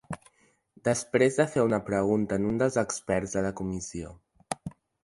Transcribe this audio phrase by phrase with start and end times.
[0.87, 4.21] Després de fer una pregunta en un dels experts de la comissió.